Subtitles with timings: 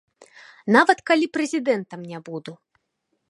[0.75, 2.51] Нават калі прэзідэнтам не буду.